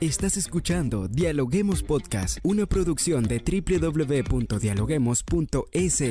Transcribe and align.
Estás 0.00 0.36
escuchando 0.38 1.08
Dialoguemos 1.08 1.82
Podcast, 1.82 2.38
una 2.42 2.64
producción 2.64 3.24
de 3.24 3.38
www.dialoguemos.es. 3.38 6.04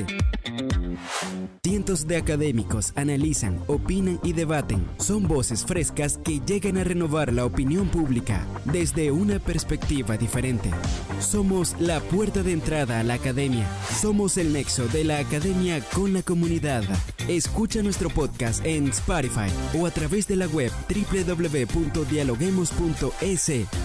Cientos 1.64 2.06
de 2.06 2.16
académicos 2.16 2.92
analizan, 2.94 3.58
opinan 3.66 4.20
y 4.22 4.32
debaten. 4.32 4.86
Son 4.98 5.26
voces 5.26 5.66
frescas 5.66 6.18
que 6.18 6.40
llegan 6.46 6.78
a 6.78 6.84
renovar 6.84 7.32
la 7.32 7.44
opinión 7.44 7.88
pública 7.88 8.46
desde 8.64 9.10
una 9.10 9.40
perspectiva 9.40 10.16
diferente. 10.16 10.70
Somos 11.18 11.74
la 11.80 11.98
puerta 11.98 12.44
de 12.44 12.52
entrada 12.52 13.00
a 13.00 13.02
la 13.02 13.14
academia. 13.14 13.66
Somos 14.00 14.36
el 14.36 14.52
nexo 14.52 14.86
de 14.86 15.02
la 15.02 15.18
academia 15.18 15.80
con 15.92 16.12
la 16.12 16.22
comunidad. 16.22 16.84
Escucha 17.26 17.82
nuestro 17.82 18.08
podcast 18.08 18.64
en 18.64 18.86
Spotify 18.90 19.50
o 19.76 19.86
a 19.86 19.90
través 19.90 20.28
de 20.28 20.36
la 20.36 20.46
web 20.46 20.70
www.dialoguemos.es. 20.88 23.79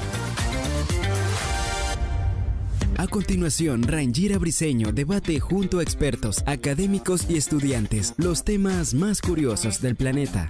A 2.97 3.07
continuación, 3.07 3.83
Rangira 3.83 4.37
Briseño 4.37 4.91
debate 4.91 5.39
junto 5.39 5.79
a 5.79 5.83
expertos, 5.83 6.43
académicos 6.47 7.29
y 7.29 7.37
estudiantes 7.37 8.13
los 8.17 8.43
temas 8.43 8.93
más 8.93 9.21
curiosos 9.21 9.81
del 9.81 9.95
planeta. 9.95 10.49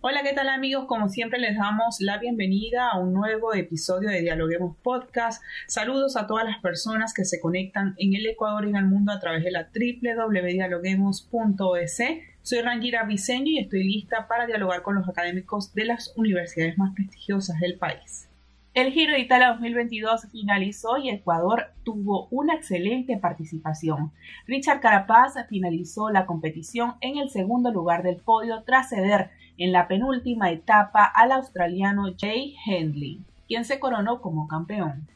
Hola, 0.00 0.22
¿qué 0.22 0.32
tal 0.32 0.48
amigos? 0.48 0.84
Como 0.86 1.08
siempre 1.08 1.40
les 1.40 1.56
damos 1.56 2.00
la 2.00 2.18
bienvenida 2.18 2.88
a 2.88 2.98
un 2.98 3.12
nuevo 3.12 3.52
episodio 3.52 4.08
de 4.08 4.22
Dialoguemos 4.22 4.76
Podcast. 4.82 5.42
Saludos 5.66 6.16
a 6.16 6.28
todas 6.28 6.44
las 6.46 6.60
personas 6.60 7.12
que 7.12 7.24
se 7.24 7.40
conectan 7.40 7.96
en 7.98 8.14
el 8.14 8.24
Ecuador 8.26 8.64
y 8.64 8.68
en 8.70 8.76
el 8.76 8.86
mundo 8.86 9.10
a 9.12 9.18
través 9.18 9.42
de 9.42 9.50
la 9.50 9.68
www.dialoguemos.es. 9.74 11.98
Soy 12.42 12.60
Rangira 12.62 13.02
Briseño 13.02 13.50
y 13.50 13.58
estoy 13.58 13.82
lista 13.82 14.28
para 14.28 14.46
dialogar 14.46 14.82
con 14.82 14.94
los 14.94 15.08
académicos 15.08 15.74
de 15.74 15.84
las 15.84 16.12
universidades 16.16 16.78
más 16.78 16.94
prestigiosas 16.94 17.58
del 17.58 17.76
país. 17.76 18.28
El 18.74 18.92
Giro 18.92 19.14
de 19.14 19.20
Italia 19.20 19.48
2022 19.48 20.28
finalizó 20.30 20.98
y 20.98 21.08
Ecuador 21.08 21.72
tuvo 21.84 22.28
una 22.30 22.54
excelente 22.54 23.16
participación. 23.16 24.12
Richard 24.46 24.80
Carapaz 24.80 25.34
finalizó 25.48 26.10
la 26.10 26.26
competición 26.26 26.94
en 27.00 27.16
el 27.16 27.30
segundo 27.30 27.72
lugar 27.72 28.02
del 28.02 28.16
podio 28.16 28.62
tras 28.64 28.90
ceder 28.90 29.30
en 29.56 29.72
la 29.72 29.88
penúltima 29.88 30.50
etapa 30.50 31.04
al 31.04 31.32
australiano 31.32 32.14
Jay 32.16 32.54
Hendley, 32.66 33.24
quien 33.48 33.64
se 33.64 33.80
coronó 33.80 34.20
como 34.20 34.46
campeón. 34.46 35.08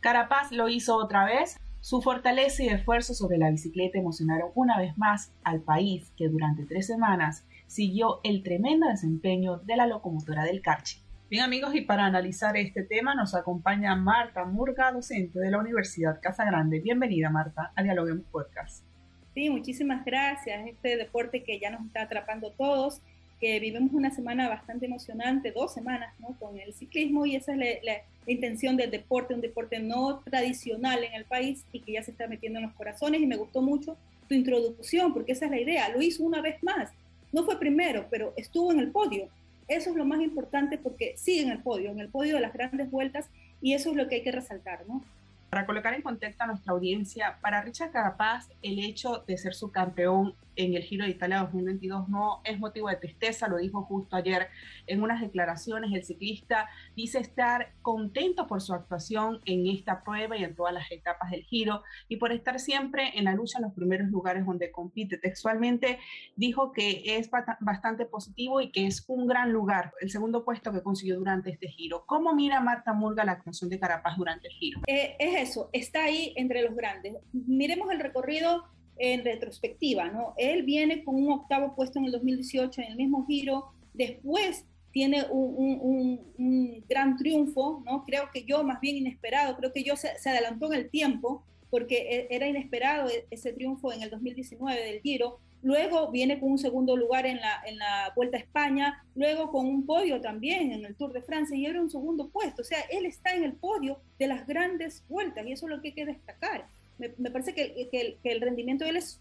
Carapaz 0.00 0.52
lo 0.52 0.68
hizo 0.68 0.96
otra 0.96 1.24
vez. 1.24 1.58
Su 1.80 2.00
fortaleza 2.00 2.62
y 2.62 2.68
esfuerzo 2.68 3.12
sobre 3.12 3.36
la 3.36 3.50
bicicleta 3.50 3.98
emocionaron 3.98 4.52
una 4.54 4.78
vez 4.78 4.96
más 4.96 5.32
al 5.42 5.60
país 5.60 6.12
que 6.16 6.28
durante 6.28 6.64
tres 6.64 6.86
semanas 6.86 7.44
siguió 7.66 8.20
el 8.22 8.42
tremendo 8.44 8.86
desempeño 8.86 9.58
de 9.58 9.76
la 9.76 9.86
locomotora 9.86 10.44
del 10.44 10.62
Carchi. 10.62 11.01
Bien 11.32 11.44
amigos, 11.44 11.74
y 11.74 11.80
para 11.80 12.04
analizar 12.04 12.58
este 12.58 12.82
tema 12.82 13.14
nos 13.14 13.34
acompaña 13.34 13.96
Marta 13.96 14.44
Murga, 14.44 14.92
docente 14.92 15.38
de 15.38 15.50
la 15.50 15.60
Universidad 15.60 16.20
Casa 16.20 16.44
Grande. 16.44 16.80
Bienvenida 16.80 17.30
Marta 17.30 17.72
a 17.74 17.82
Dialoguemos 17.82 18.26
Podcast. 18.30 18.84
Sí, 19.32 19.48
muchísimas 19.48 20.04
gracias. 20.04 20.68
Este 20.68 20.98
deporte 20.98 21.42
que 21.42 21.58
ya 21.58 21.70
nos 21.70 21.86
está 21.86 22.02
atrapando 22.02 22.50
todos, 22.50 23.00
que 23.40 23.58
vivimos 23.60 23.94
una 23.94 24.10
semana 24.10 24.46
bastante 24.50 24.84
emocionante, 24.84 25.52
dos 25.52 25.72
semanas, 25.72 26.12
¿no? 26.18 26.36
Con 26.38 26.60
el 26.60 26.74
ciclismo 26.74 27.24
y 27.24 27.36
esa 27.36 27.54
es 27.54 27.82
la, 27.82 27.94
intención 28.26 28.76
del 28.76 28.90
deporte, 28.90 29.32
un 29.32 29.40
deporte 29.40 29.78
no 29.78 30.18
tradicional 30.18 31.02
en 31.02 31.14
el 31.14 31.24
país 31.24 31.64
y 31.72 31.80
que 31.80 31.92
ya 31.92 32.02
se 32.02 32.10
está 32.10 32.26
metiendo 32.26 32.58
en 32.58 32.66
los 32.66 32.74
corazones 32.74 33.22
y 33.22 33.26
me 33.26 33.36
gustó 33.36 33.62
mucho 33.62 33.96
tu 34.28 34.34
introducción 34.34 35.14
porque 35.14 35.32
esa 35.32 35.46
es 35.46 35.50
la 35.50 35.60
idea. 35.60 35.88
Lo 35.88 36.02
hizo 36.02 36.24
una 36.24 36.42
vez 36.42 36.62
más. 36.62 36.90
No 37.32 37.42
fue 37.44 37.58
primero, 37.58 38.04
pero 38.10 38.34
estuvo 38.36 38.70
en 38.70 38.80
el 38.80 38.90
podio 38.90 39.30
eso 39.76 39.90
es 39.90 39.96
lo 39.96 40.04
más 40.04 40.20
importante 40.20 40.78
porque 40.78 41.14
sigue 41.16 41.42
en 41.42 41.50
el 41.50 41.62
podio, 41.62 41.90
en 41.90 42.00
el 42.00 42.08
podio 42.08 42.34
de 42.34 42.40
las 42.40 42.52
grandes 42.52 42.90
vueltas 42.90 43.28
y 43.60 43.74
eso 43.74 43.90
es 43.90 43.96
lo 43.96 44.08
que 44.08 44.16
hay 44.16 44.22
que 44.22 44.32
resaltar, 44.32 44.84
¿no? 44.86 45.02
Para 45.50 45.66
colocar 45.66 45.94
en 45.94 46.02
contexto 46.02 46.44
a 46.44 46.46
nuestra 46.46 46.72
audiencia, 46.72 47.38
para 47.42 47.60
Richard 47.60 47.90
Carapaz, 47.90 48.48
el 48.62 48.78
hecho 48.78 49.22
de 49.26 49.36
ser 49.36 49.54
subcampeón 49.54 50.34
en 50.56 50.74
el 50.74 50.82
Giro 50.82 51.04
de 51.04 51.10
Italia 51.10 51.40
2022 51.40 52.08
no 52.08 52.40
es 52.44 52.58
motivo 52.58 52.88
de 52.88 52.96
tristeza, 52.96 53.48
lo 53.48 53.58
dijo 53.58 53.82
justo 53.84 54.16
ayer 54.16 54.48
en 54.86 55.02
unas 55.02 55.20
declaraciones. 55.20 55.92
El 55.92 56.04
ciclista 56.04 56.68
dice 56.96 57.18
estar 57.18 57.72
contento 57.82 58.46
por 58.46 58.60
su 58.60 58.74
actuación 58.74 59.40
en 59.44 59.66
esta 59.66 60.02
prueba 60.02 60.36
y 60.36 60.44
en 60.44 60.54
todas 60.54 60.74
las 60.74 60.90
etapas 60.90 61.30
del 61.30 61.42
Giro 61.44 61.82
y 62.08 62.16
por 62.16 62.32
estar 62.32 62.58
siempre 62.60 63.12
en 63.14 63.24
la 63.24 63.34
lucha 63.34 63.58
en 63.58 63.64
los 63.64 63.72
primeros 63.72 64.08
lugares 64.08 64.44
donde 64.44 64.70
compite. 64.70 65.18
Textualmente 65.18 65.98
dijo 66.36 66.72
que 66.72 67.02
es 67.04 67.30
bastante 67.60 68.06
positivo 68.06 68.60
y 68.60 68.70
que 68.70 68.86
es 68.86 69.04
un 69.08 69.26
gran 69.26 69.52
lugar, 69.52 69.92
el 70.00 70.10
segundo 70.10 70.44
puesto 70.44 70.72
que 70.72 70.82
consiguió 70.82 71.18
durante 71.18 71.50
este 71.50 71.68
Giro. 71.68 72.04
¿Cómo 72.06 72.34
mira 72.34 72.60
Marta 72.60 72.92
Murga 72.92 73.24
la 73.24 73.32
actuación 73.32 73.70
de 73.70 73.78
Carapaz 73.78 74.16
durante 74.16 74.48
el 74.48 74.54
Giro? 74.54 74.80
Eh, 74.86 75.16
es 75.18 75.50
eso, 75.50 75.70
está 75.72 76.04
ahí 76.04 76.32
entre 76.36 76.62
los 76.62 76.74
grandes. 76.74 77.16
Miremos 77.32 77.90
el 77.90 78.00
recorrido 78.00 78.64
en 79.02 79.24
retrospectiva, 79.24 80.10
¿no? 80.10 80.32
Él 80.36 80.62
viene 80.62 81.02
con 81.02 81.16
un 81.16 81.32
octavo 81.32 81.74
puesto 81.74 81.98
en 81.98 82.04
el 82.04 82.12
2018 82.12 82.82
en 82.82 82.92
el 82.92 82.96
mismo 82.96 83.26
giro, 83.26 83.72
después 83.92 84.64
tiene 84.92 85.24
un, 85.28 86.84
gran 86.88 87.16
triunfo, 87.16 87.82
¿no? 87.84 88.04
Creo 88.04 88.30
que 88.32 88.44
yo 88.44 88.62
más 88.62 88.80
bien 88.80 88.98
inesperado, 88.98 89.56
creo 89.56 89.72
que 89.72 89.82
yo 89.82 89.96
se, 89.96 90.08
adelantó 90.28 90.72
en 90.72 90.78
el 90.78 90.88
tiempo 90.88 91.42
porque 91.68 91.96
e, 91.96 92.28
era 92.30 92.46
inesperado 92.46 93.08
e, 93.08 93.26
ese 93.30 93.52
triunfo 93.52 93.92
en 93.92 94.02
el 94.02 94.10
2019 94.10 94.80
del 94.80 95.00
giro, 95.00 95.40
luego 95.62 96.12
viene 96.12 96.38
con 96.38 96.52
un 96.52 96.58
segundo 96.58 96.96
lugar 96.96 97.26
en 97.26 97.40
la, 97.40 97.60
en 97.66 97.78
la 97.78 98.12
Vuelta 98.14 98.36
a 98.36 98.40
España, 98.40 99.04
luego 99.16 99.50
con 99.50 99.66
un 99.66 99.84
podio 99.84 100.20
también 100.20 100.70
en 100.70 100.84
el 100.84 100.94
Tour 100.94 101.12
de 101.12 101.22
Francia 101.22 101.56
y 101.56 101.66
era 101.66 101.80
un 101.80 101.90
segundo 101.90 102.28
puesto, 102.28 102.62
o 102.62 102.64
sea, 102.64 102.78
él 102.88 103.04
está 103.06 103.34
en 103.34 103.42
el 103.42 103.54
podio 103.54 103.98
de 104.16 104.28
las 104.28 104.46
grandes 104.46 105.04
vueltas 105.08 105.44
y 105.44 105.50
eso 105.50 105.66
es 105.66 105.70
lo 105.70 105.82
que 105.82 105.88
hay 105.88 105.94
que 105.94 106.06
destacar 106.06 106.68
me, 107.18 107.30
parece 107.30 107.54
que, 107.54 108.18
el, 108.22 108.40
rendimiento 108.40 108.84
de 108.84 108.90
él 108.90 108.96
es 108.96 109.20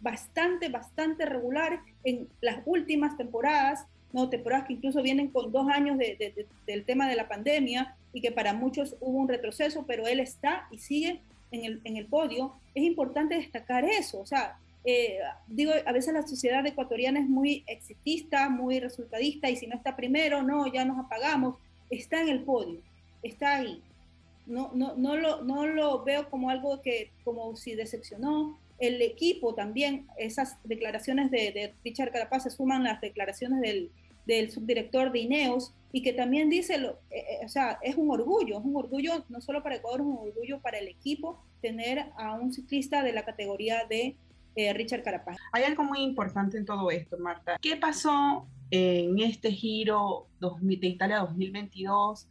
bastante, 0.00 0.68
bastante 0.68 1.26
regular 1.26 1.80
en 2.04 2.28
las 2.40 2.60
últimas 2.64 3.16
temporadas, 3.16 3.86
¿no? 4.12 4.28
temporadas 4.28 4.66
que 4.66 4.74
incluso 4.74 5.02
vienen 5.02 5.28
con 5.28 5.52
dos 5.52 5.68
años 5.68 5.98
del 5.98 6.84
tema 6.84 7.08
de 7.08 7.16
la 7.16 7.28
pandemia 7.28 7.94
y 8.12 8.20
que 8.20 8.32
para 8.32 8.52
muchos 8.52 8.96
hubo 9.00 9.18
un 9.18 9.28
retroceso, 9.28 9.84
pero 9.86 10.06
él 10.06 10.20
está 10.20 10.66
y 10.70 10.78
sigue 10.78 11.20
en 11.52 11.64
el, 11.64 11.80
en 11.84 11.96
el 11.96 12.06
podio. 12.06 12.54
Es 12.74 12.82
importante 12.82 13.36
destacar 13.36 13.84
eso, 13.84 14.20
o 14.20 14.26
sea, 14.26 14.56
eh, 14.84 15.18
digo, 15.46 15.72
a 15.84 15.92
veces 15.92 16.14
la 16.14 16.26
sociedad 16.26 16.66
ecuatoriana 16.66 17.20
es 17.20 17.28
muy 17.28 17.64
exitista, 17.66 18.48
muy 18.48 18.80
resultadista, 18.80 19.50
y 19.50 19.56
si 19.56 19.66
no 19.66 19.76
está 19.76 19.94
primero, 19.94 20.42
no, 20.42 20.72
ya 20.72 20.84
nos 20.84 20.98
apagamos. 20.98 21.56
Está 21.90 22.22
en 22.22 22.28
el 22.30 22.42
podio, 22.44 22.80
está 23.22 23.56
ahí 23.56 23.82
no, 24.50 24.72
no, 24.74 24.96
no, 24.96 25.16
lo, 25.16 25.42
no 25.44 25.66
lo 25.66 26.04
veo 26.04 26.28
como 26.28 26.50
algo 26.50 26.82
que, 26.82 27.12
como 27.24 27.56
si 27.56 27.74
decepcionó. 27.74 28.58
El 28.78 29.00
equipo 29.00 29.54
también, 29.54 30.08
esas 30.18 30.56
declaraciones 30.64 31.30
de, 31.30 31.74
Richard 31.84 32.10
Carapaz 32.12 32.42
se 32.44 32.50
suman 32.50 32.82
las 32.82 33.00
declaraciones 33.00 33.60
del, 33.60 33.90
del 34.26 34.50
subdirector 34.50 35.12
de 35.12 35.20
INEOS 35.20 35.72
y 35.92 36.02
que 36.02 36.12
también 36.12 36.50
dice, 36.50 36.78
lo, 36.78 36.90
eh, 37.10 37.18
eh, 37.18 37.44
o 37.44 37.48
sea, 37.48 37.78
es 37.82 37.96
un 37.96 38.10
orgullo, 38.10 38.58
es 38.58 38.64
un 38.64 38.76
orgullo 38.76 39.24
no 39.28 39.40
solo 39.40 39.62
para 39.62 39.76
Ecuador, 39.76 40.00
es 40.00 40.06
un 40.06 40.18
orgullo 40.18 40.60
para 40.60 40.78
el 40.78 40.88
equipo 40.88 41.42
tener 41.60 42.06
a 42.16 42.34
un 42.34 42.52
ciclista 42.52 43.02
de 43.02 43.12
la 43.12 43.24
categoría 43.24 43.84
de 43.88 44.16
eh, 44.56 44.72
Richard 44.72 45.02
Carapaz. 45.02 45.36
Hay 45.52 45.62
algo 45.62 45.84
muy 45.84 46.00
importante 46.00 46.58
en 46.58 46.64
todo 46.64 46.90
esto, 46.90 47.16
Marta. 47.18 47.56
¿Qué 47.60 47.76
pasó 47.76 48.46
en 48.70 49.18
este 49.20 49.52
giro 49.52 50.26
de 50.40 50.86
Italia 50.86 51.18
2022? 51.18 52.28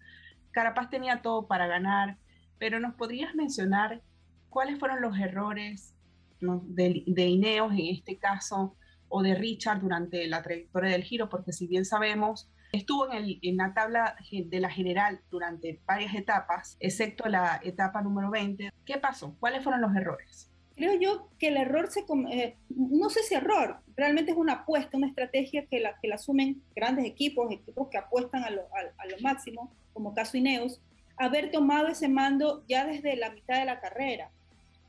Carapaz 0.52 0.90
tenía 0.90 1.22
todo 1.22 1.48
para 1.48 1.68
ganar, 1.68 2.18
pero 2.58 2.80
¿nos 2.80 2.96
podrías 2.96 3.36
mencionar 3.36 4.02
cuáles 4.50 4.80
fueron 4.80 5.02
los 5.02 5.18
errores 5.18 5.96
de, 6.42 7.28
Ineos 7.28 7.72
en 7.74 7.88
este 7.88 8.18
caso 8.18 8.76
o 9.08 9.22
de 9.22 9.36
Richard 9.36 9.82
durante 9.82 10.28
la 10.28 10.42
trayectoria 10.42 10.92
del 10.92 11.04
giro? 11.04 11.30
Porque 11.30 11.54
si 11.54 11.68
bien 11.68 11.86
sabemos, 11.86 12.50
estuvo 12.72 13.12
en, 13.12 13.40
en 13.42 13.58
la 13.58 13.74
tabla 13.74 14.16
de 14.32 14.60
la 14.60 14.70
general 14.70 15.22
durante 15.30 15.82
varias 15.86 16.14
etapas, 16.16 16.78
excepto 16.80 17.28
la 17.28 17.60
etapa 17.64 18.02
número 18.02 18.30
20. 18.30 18.72
¿Qué 18.86 18.98
pasó? 18.98 19.36
¿Cuáles 19.40 19.64
fueron 19.64 19.82
los 19.82 19.96
errores? 19.96 20.49
Creo 20.80 20.94
yo 20.94 21.28
que 21.38 21.50
el 21.50 21.58
error 21.58 21.92
se, 21.92 22.06
eh, 22.32 22.56
no 22.70 23.10
sé 23.10 23.22
si 23.24 23.36
error, 23.36 23.80
realmente 23.98 24.32
es 24.32 24.38
una 24.38 24.54
apuesta, 24.54 24.96
una 24.96 25.08
estrategia 25.08 25.66
que 25.66 25.82
la, 25.82 26.00
que 26.00 26.08
la 26.08 26.16
asumen 26.16 26.64
grandes 26.74 27.06
equipos, 27.06 27.52
equipos 27.52 27.90
que 27.90 27.98
apuestan 27.98 28.46
a 28.46 28.50
lo, 28.50 28.62
a, 28.62 29.06
lo 29.06 29.20
máximo, 29.20 29.70
como 29.92 30.14
caso 30.14 30.38
Ineos, 30.38 30.80
haber 31.18 31.52
tomado 31.52 31.90
ese 31.90 32.08
mando 32.08 32.64
ya 32.70 32.86
desde 32.86 33.18
la 33.18 33.30
mitad 33.30 33.60
de 33.60 33.66
la 33.66 33.82
carrera, 33.82 34.32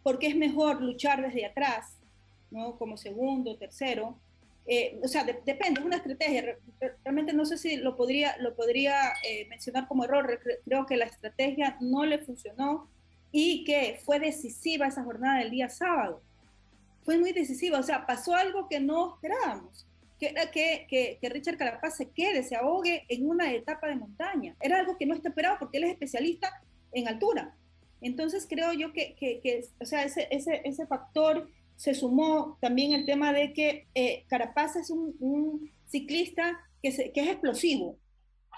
porque 0.05 0.29
es 0.29 0.37
mejor 0.37 0.81
luchar 0.81 1.23
desde 1.23 1.45
atrás, 1.45 1.97
¿no? 2.53 2.77
Como 2.77 2.97
segundo, 2.97 3.57
tercero. 3.57 4.17
Eh, 4.67 5.01
o 5.03 5.09
sea, 5.09 5.25
depende, 5.25 5.81
es 5.81 5.87
una 5.87 5.97
estrategia. 5.97 6.57
Realmente 7.05 7.33
no 7.33 7.45
sé 7.45 7.59
si 7.59 7.79
lo 7.79 7.97
podría, 7.97 8.37
lo 8.39 8.55
podría 8.55 9.15
eh, 9.29 9.47
mencionar 9.49 9.89
como 9.89 10.05
error. 10.05 10.39
Creo 10.65 10.87
que 10.87 10.97
la 10.97 11.07
estrategia 11.07 11.77
no 11.81 12.07
le 12.07 12.21
funcionó 12.21 12.89
y 13.33 13.65
que 13.65 14.01
fue 14.05 14.19
decisiva 14.19 14.87
esa 14.87 15.05
jornada 15.05 15.39
del 15.39 15.51
día 15.51 15.69
sábado. 15.69 16.23
Fue 17.03 17.19
muy 17.19 17.33
decisiva, 17.33 17.79
o 17.79 17.83
sea, 17.83 18.07
pasó 18.07 18.35
algo 18.35 18.69
que 18.69 18.81
no 18.81 19.15
esperábamos, 19.15 19.87
que, 20.19 20.35
que, 20.53 21.19
que, 21.21 21.29
Richard 21.31 21.57
Carapaz 21.57 21.97
se 21.97 22.11
quede, 22.11 22.43
se 22.43 22.57
ahogue 22.57 23.05
en 23.09 23.29
una 23.29 23.53
etapa 23.53 23.89
de 23.89 23.97
montaña. 23.97 24.55
Era 24.61 24.79
algo 24.79 24.99
que 24.99 25.07
no 25.07 25.15
está 25.15 25.31
esperado 25.31 25.57
porque 25.59 25.79
él 25.79 25.85
es 25.85 25.91
especialista 25.91 26.63
en 26.93 27.09
altura. 27.09 27.55
Entonces 28.03 28.47
creo 28.49 28.73
yo 28.73 28.93
que, 28.93 29.15
que 29.19 29.65
o 29.81 29.85
sea, 29.85 30.05
ese, 30.05 30.29
ese, 30.31 30.61
ese, 30.65 30.87
factor 30.87 31.49
se 31.77 31.95
sumó 31.95 32.59
también 32.61 32.93
el 32.93 33.07
tema 33.07 33.33
de 33.33 33.53
que 33.53 33.87
eh, 33.95 34.25
Carapaz 34.29 34.77
es 34.77 34.91
un, 34.91 35.17
un 35.21 35.71
ciclista 35.87 36.61
que, 36.83 36.93
se, 36.93 37.13
que 37.13 37.21
es 37.23 37.29
explosivo, 37.29 37.97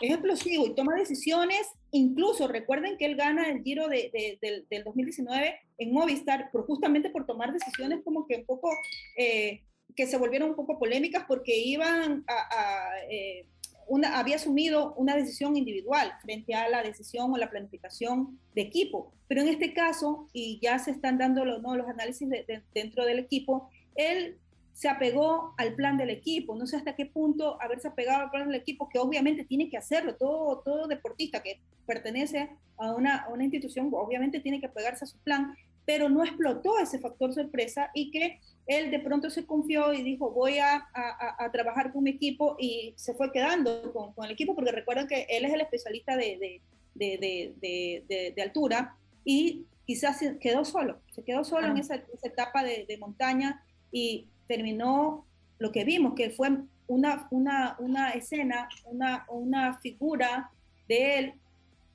es 0.00 0.10
explosivo 0.10 0.66
y 0.66 0.74
toma 0.74 0.96
decisiones, 0.96 1.66
incluso 1.90 2.48
recuerden 2.48 2.96
que 2.96 3.06
él 3.06 3.16
gana 3.16 3.48
el 3.48 3.62
giro 3.62 3.88
de, 3.88 4.38
del 4.68 4.84
2019 4.84 5.54
en 5.78 5.92
Movistar 5.92 6.50
por, 6.50 6.66
justamente 6.66 7.10
por 7.10 7.26
tomar 7.26 7.52
decisiones 7.52 8.00
como 8.04 8.26
que 8.26 8.36
un 8.36 8.46
poco, 8.46 8.70
eh, 9.16 9.62
que 9.94 10.06
se 10.06 10.16
volvieron 10.16 10.50
un 10.50 10.56
poco 10.56 10.78
polémicas 10.78 11.24
porque 11.28 11.56
iban 11.56 12.24
a, 12.26 12.88
eh, 13.10 13.46
una, 13.86 14.18
había 14.18 14.36
asumido 14.36 14.94
una 14.94 15.16
decisión 15.16 15.56
individual 15.56 16.12
frente 16.22 16.54
a 16.54 16.68
la 16.68 16.82
decisión 16.82 17.32
o 17.32 17.36
la 17.36 17.50
planificación 17.50 18.38
de 18.54 18.62
equipo. 18.62 19.12
Pero 19.28 19.42
en 19.42 19.48
este 19.48 19.74
caso, 19.74 20.28
y 20.32 20.60
ya 20.62 20.78
se 20.78 20.92
están 20.92 21.18
dando 21.18 21.44
los, 21.44 21.62
¿no? 21.62 21.76
los 21.76 21.88
análisis 21.88 22.28
dentro 22.74 23.04
del 23.04 23.18
equipo, 23.18 23.68
él 23.94 24.38
se 24.72 24.88
apegó 24.88 25.54
al 25.58 25.74
plan 25.74 25.96
del 25.96 26.10
equipo. 26.10 26.54
No 26.54 26.66
sé 26.66 26.76
hasta 26.76 26.96
qué 26.96 27.06
punto 27.06 27.60
haberse 27.60 27.88
apegado 27.88 28.24
al 28.24 28.30
plan 28.30 28.48
del 28.48 28.60
equipo, 28.60 28.88
que 28.88 28.98
obviamente 28.98 29.44
tiene 29.44 29.68
que 29.68 29.76
hacerlo. 29.76 30.16
Todo, 30.16 30.60
todo 30.60 30.86
deportista 30.86 31.42
que 31.42 31.60
pertenece 31.86 32.50
a 32.78 32.92
una, 32.94 33.18
a 33.18 33.28
una 33.28 33.44
institución, 33.44 33.90
obviamente 33.92 34.40
tiene 34.40 34.60
que 34.60 34.66
apegarse 34.66 35.04
a 35.04 35.08
su 35.08 35.18
plan, 35.18 35.54
pero 35.84 36.08
no 36.08 36.24
explotó 36.24 36.78
ese 36.78 36.98
factor 36.98 37.32
sorpresa 37.32 37.90
y 37.94 38.10
que 38.10 38.40
él 38.66 38.90
de 38.90 39.00
pronto 39.00 39.30
se 39.30 39.44
confió 39.44 39.92
y 39.92 40.02
dijo, 40.02 40.30
voy 40.30 40.58
a, 40.58 40.88
a, 40.94 41.50
trabajar 41.50 41.92
con 41.92 42.04
mi 42.04 42.10
equipo 42.10 42.56
y 42.58 42.94
se 42.96 43.14
fue 43.14 43.32
quedando 43.32 43.92
con, 43.92 44.12
con, 44.12 44.24
el 44.24 44.30
equipo, 44.30 44.54
porque 44.54 44.70
recuerden 44.70 45.08
que 45.08 45.26
él 45.28 45.44
es 45.44 45.52
el 45.52 45.60
especialista 45.60 46.16
de, 46.16 46.60
de, 46.94 47.54
de, 47.60 48.32
de 48.36 48.42
altura 48.42 48.96
y 49.24 49.66
quizás 49.86 50.18
se 50.18 50.38
quedó 50.38 50.64
solo, 50.64 51.00
se 51.10 51.22
quedó 51.22 51.44
solo 51.44 51.66
en 51.66 51.78
esa, 51.78 51.96
esa 51.96 52.26
etapa 52.26 52.62
de, 52.62 52.96
montaña 52.98 53.64
y 53.90 54.28
terminó 54.52 55.24
lo 55.58 55.72
que 55.72 55.84
vimos, 55.84 56.12
que 56.14 56.28
fue 56.28 56.50
una, 56.86 57.26
una, 57.30 57.76
una 57.78 58.10
escena, 58.10 58.68
una, 58.84 59.24
una 59.28 59.78
figura 59.78 60.50
de 60.88 61.18
él 61.18 61.34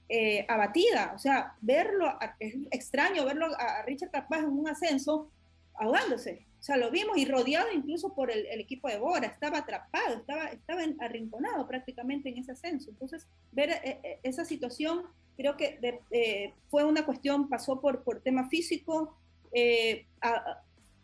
eh, 0.10 0.44
abatida. 0.50 1.12
O 1.16 1.20
sea, 1.20 1.54
verlo, 1.62 2.18
es 2.40 2.56
extraño 2.72 3.26
verlo 3.26 3.46
a, 3.60 3.84
Richard 3.84 4.10
Capaz 4.10 4.40
en 4.40 4.58
un 4.58 4.68
ascenso 4.68 5.30
ahogándose. 5.76 6.48
O 6.60 6.64
sea, 6.64 6.78
lo 6.78 6.90
vimos 6.90 7.16
y 7.18 7.26
rodeado 7.26 7.68
incluso 7.72 8.16
por 8.16 8.32
el, 8.32 8.48
equipo 8.60 8.88
de 8.88 8.98
Bora, 8.98 9.28
estaba 9.28 9.60
atrapado, 9.60 10.16
estaba, 10.16 10.46
estaba 10.46 10.82
arrinconado 11.02 11.68
prácticamente 11.68 12.30
en 12.30 12.40
ese 12.40 12.54
ascenso. 12.54 12.90
Entonces, 12.90 13.28
ver 13.52 13.70
eh, 13.70 14.00
eh, 14.04 14.20
esa 14.24 14.46
situación 14.46 15.04
creo 15.36 15.56
que 15.56 16.52
fue 16.72 16.84
una 16.84 17.06
cuestión, 17.06 17.48
pasó 17.48 17.80
por, 17.80 18.04
por 18.04 18.22
tema 18.22 18.50
físico, 18.50 19.16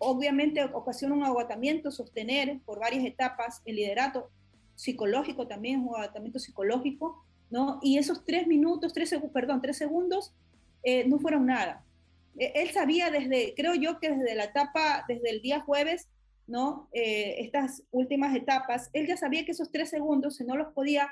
obviamente 0.03 0.63
ocasiona 0.63 1.15
un 1.15 1.23
agotamiento, 1.23 1.91
sostener 1.91 2.59
por 2.65 2.79
varias 2.79 3.05
etapas 3.05 3.61
el 3.65 3.77
liderato 3.77 4.29
psicológico 4.75 5.47
también, 5.47 5.81
un 5.81 5.95
agotamiento 5.95 6.39
psicológico, 6.39 7.23
¿no? 7.49 7.79
Y 7.81 7.97
esos 7.97 8.25
tres 8.25 8.47
minutos, 8.47 8.93
tres, 8.93 9.15
perdón, 9.33 9.61
tres 9.61 9.77
segundos 9.77 10.33
eh, 10.83 11.07
no 11.07 11.19
fueron 11.19 11.45
nada. 11.45 11.85
E, 12.37 12.51
él 12.55 12.71
sabía 12.71 13.11
desde, 13.11 13.53
creo 13.55 13.75
yo 13.75 13.99
que 13.99 14.11
desde 14.11 14.35
la 14.35 14.45
etapa, 14.45 15.05
desde 15.07 15.29
el 15.29 15.41
día 15.41 15.61
jueves, 15.61 16.09
¿no? 16.47 16.89
Eh, 16.93 17.35
estas 17.39 17.83
últimas 17.91 18.35
etapas, 18.35 18.89
él 18.93 19.07
ya 19.07 19.17
sabía 19.17 19.45
que 19.45 19.51
esos 19.51 19.71
tres 19.71 19.89
segundos, 19.89 20.37
si 20.37 20.43
no 20.43 20.57
los 20.57 20.73
podía, 20.73 21.09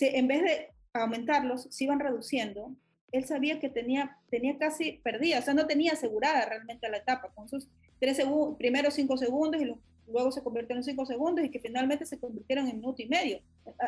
en 0.00 0.28
vez 0.28 0.42
de 0.42 0.68
aumentarlos, 0.92 1.66
se 1.70 1.84
iban 1.84 2.00
reduciendo. 2.00 2.74
Él 3.10 3.24
sabía 3.24 3.58
que 3.58 3.68
tenía, 3.68 4.18
tenía 4.30 4.58
casi 4.58 5.00
perdida, 5.02 5.38
o 5.38 5.42
sea, 5.42 5.54
no 5.54 5.66
tenía 5.66 5.92
asegurada 5.92 6.44
realmente 6.44 6.88
la 6.88 6.98
etapa 6.98 7.30
con 7.34 7.48
sus 7.48 7.68
tres 7.98 8.16
segundos, 8.16 8.56
primero 8.56 8.90
cinco 8.90 9.16
segundos 9.16 9.60
y 9.60 9.74
luego 10.10 10.32
se 10.32 10.42
convirtieron 10.42 10.78
en 10.78 10.84
cinco 10.84 11.06
segundos 11.06 11.44
y 11.44 11.50
que 11.50 11.60
finalmente 11.60 12.06
se 12.06 12.18
convirtieron 12.18 12.68
en 12.68 12.76
minuto 12.76 13.02
y 13.02 13.06
medio 13.06 13.40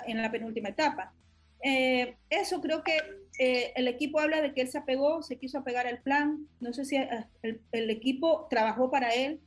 en 0.07 0.21
la 0.21 0.31
penúltima 0.31 0.71
etapa. 0.71 1.13
Eh, 1.63 2.17
eso 2.31 2.61
creo 2.61 2.83
que 2.83 2.97
eh, 3.39 3.73
el 3.77 3.87
equipo 3.87 4.19
habla 4.19 4.41
de 4.41 4.55
que 4.55 4.63
él 4.63 4.69
se 4.69 4.79
apegó, 4.79 5.23
se 5.23 5.37
quiso 5.37 5.59
apegar 5.59 5.87
al 5.87 6.01
plan, 6.01 6.47
no 6.61 6.73
sé 6.73 6.85
si 6.85 6.97
eh, 6.97 7.27
el, 7.43 7.91
equipo 7.91 8.47
trabajó 8.49 8.91
para 8.91 9.15
él. 9.15 9.41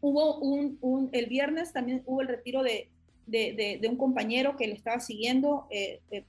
Hubo 0.00 0.38
un, 0.38 1.08
el 1.12 1.26
viernes 1.26 1.72
también 1.72 2.02
hubo 2.06 2.20
el 2.20 2.28
retiro 2.28 2.62
de, 2.62 2.88
de, 3.26 3.78
de, 3.80 3.88
un 3.88 3.96
compañero 3.96 4.56
que 4.56 4.66
le 4.66 4.74
estaba 4.74 5.00
siguiendo. 5.00 5.66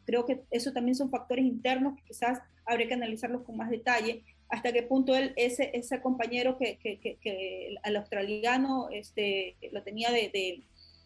creo 0.06 0.26
que 0.26 0.42
eso 0.50 0.74
también 0.74 0.96
son 0.96 1.12
factores 1.12 1.46
internos 1.46 1.96
que 1.96 2.04
quizás 2.04 2.40
habría 2.66 2.88
que 2.88 2.96
analizarlos 2.96 3.44
con 3.44 3.58
más 3.58 3.70
detalle 3.70 4.24
hasta 4.50 4.74
qué 4.74 4.84
punto 4.84 5.16
él, 5.16 5.34
ese, 5.36 5.72
ese 5.74 6.02
compañero 6.02 6.58
que, 6.58 6.78
que, 6.78 7.00
que, 7.00 7.76
el 7.84 7.96
australiano 7.96 8.90
este, 8.92 9.56
lo 9.72 9.84
tenía 9.84 10.12
de, 10.12 10.64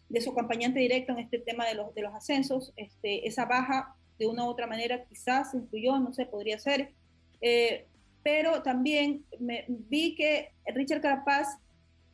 de, 0.08 0.20
su 0.20 0.30
acompañante 0.30 0.80
directo 0.80 1.12
en 1.12 1.18
este 1.18 1.38
tema 1.38 1.66
de 1.66 1.74
los, 1.74 1.94
de 1.94 2.02
los 2.02 2.14
ascensos, 2.14 2.72
este, 2.76 3.26
esa 3.28 3.44
baja 3.44 3.96
de 4.18 4.26
una 4.26 4.44
u 4.44 4.48
otra 4.48 4.66
manera 4.66 5.04
quizás 5.04 5.52
influyó, 5.54 5.98
no 5.98 6.12
sé, 6.14 6.26
podría 6.26 6.58
ser. 6.58 6.92
Eh, 7.40 7.86
pero 8.22 8.62
también 8.62 9.24
me, 9.38 9.66
vi 9.68 10.14
que 10.14 10.52
Richard 10.66 11.02
Carapaz, 11.02 11.58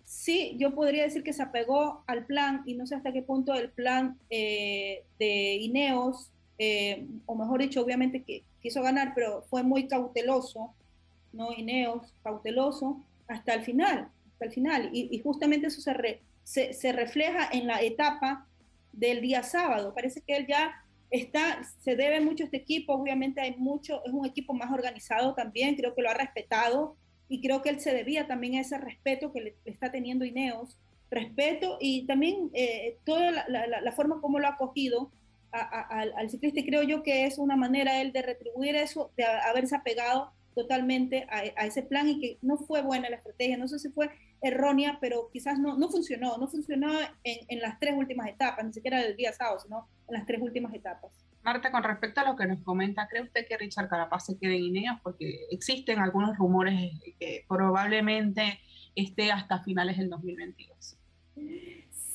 sí, 0.04 0.56
yo 0.58 0.74
podría 0.74 1.04
decir 1.04 1.22
que 1.22 1.32
se 1.32 1.42
apegó 1.42 2.02
al 2.08 2.26
plan 2.26 2.62
y 2.66 2.74
no 2.74 2.86
sé 2.86 2.96
hasta 2.96 3.12
qué 3.12 3.22
punto 3.22 3.54
el 3.54 3.70
plan 3.70 4.18
eh, 4.30 5.04
de 5.18 5.54
Ineos, 5.54 6.32
eh, 6.58 7.06
o 7.26 7.36
mejor 7.36 7.60
dicho, 7.60 7.80
obviamente 7.80 8.24
que 8.24 8.42
quiso 8.60 8.82
ganar, 8.82 9.12
pero 9.14 9.42
fue 9.48 9.62
muy 9.62 9.86
cauteloso 9.86 10.74
¿no? 11.32 11.52
Ineos, 11.52 12.12
cauteloso, 12.22 13.00
hasta 13.28 13.54
el 13.54 13.62
final, 13.62 14.08
hasta 14.32 14.44
el 14.44 14.52
final. 14.52 14.90
Y, 14.92 15.18
justamente 15.20 15.68
eso 15.68 15.80
se, 15.80 16.72
se, 16.72 16.92
refleja 16.92 17.48
en 17.52 17.66
la 17.66 17.80
etapa 17.82 18.46
del 18.92 19.20
día 19.20 19.42
sábado. 19.42 19.94
Parece 19.94 20.20
que 20.20 20.36
él 20.36 20.46
ya 20.46 20.84
está, 21.10 21.62
se 21.80 21.96
debe 21.96 22.20
mucho 22.20 22.44
a 22.44 22.46
este 22.46 22.56
equipo, 22.56 22.94
obviamente 22.94 23.40
hay 23.40 23.56
mucho, 23.56 24.04
es 24.04 24.12
un 24.12 24.26
equipo 24.26 24.52
más 24.52 24.70
organizado 24.72 25.34
también, 25.34 25.76
creo 25.76 25.94
que 25.94 26.02
lo 26.02 26.10
ha 26.10 26.14
respetado 26.14 26.96
y 27.28 27.40
creo 27.40 27.62
que 27.62 27.70
él 27.70 27.80
se 27.80 27.94
debía 27.94 28.26
también 28.26 28.56
a 28.56 28.60
ese 28.60 28.78
respeto 28.78 29.32
que 29.32 29.40
le, 29.40 29.54
está 29.64 29.90
teniendo 29.90 30.24
Ineos, 30.24 30.76
respeto 31.10 31.78
y 31.80 32.06
también 32.06 32.50
eh, 32.54 32.96
toda 33.04 33.32
la, 33.48 33.92
forma 33.92 34.20
como 34.20 34.38
lo 34.38 34.46
ha 34.46 34.50
acogido 34.50 35.10
al, 35.50 36.12
al 36.16 36.30
ciclista 36.30 36.60
creo 36.64 36.84
yo 36.84 37.02
que 37.02 37.26
es 37.26 37.38
una 37.38 37.56
manera 37.56 38.00
él 38.00 38.12
de 38.12 38.22
retribuir 38.22 38.76
eso, 38.76 39.10
de 39.16 39.24
haberse 39.24 39.74
apegado 39.74 40.32
totalmente 40.60 41.26
a, 41.30 41.66
ese 41.66 41.82
plan 41.82 42.08
y 42.08 42.20
que 42.20 42.38
no 42.42 42.56
fue 42.58 42.82
buena 42.82 43.08
la 43.08 43.16
estrategia, 43.16 43.56
no 43.56 43.68
sé 43.68 43.78
si 43.78 43.88
fue 43.90 44.10
errónea, 44.42 44.98
pero 45.00 45.30
quizás 45.32 45.58
no, 45.58 45.76
no 45.76 45.88
funcionó, 45.88 46.36
no 46.38 46.48
funcionó 46.48 46.92
en, 47.24 47.38
en 47.48 47.60
las 47.60 47.78
tres 47.78 47.94
últimas 47.96 48.28
etapas, 48.28 48.64
ni 48.64 48.72
siquiera 48.72 49.00
el 49.02 49.16
día 49.16 49.32
sábado, 49.32 49.60
sino 49.60 49.88
en 50.08 50.14
las 50.14 50.26
tres 50.26 50.40
últimas 50.40 50.74
etapas. 50.74 51.12
Marta, 51.42 51.70
con 51.70 51.82
respecto 51.82 52.20
a 52.20 52.24
lo 52.24 52.36
que 52.36 52.46
nos 52.46 52.62
comenta, 52.62 53.08
¿cree 53.08 53.22
usted 53.22 53.46
que 53.48 53.56
Richard 53.56 53.88
Carapaz 53.88 54.26
se 54.26 54.38
quede 54.38 54.56
en 54.56 54.64
Ineos? 54.64 55.00
Porque 55.02 55.46
existen 55.50 55.98
algunos 55.98 56.36
rumores 56.36 56.92
que 57.18 57.44
probablemente 57.48 58.60
esté 58.94 59.32
hasta 59.32 59.62
finales 59.62 59.96
del 59.96 60.10
2022. 60.10 60.98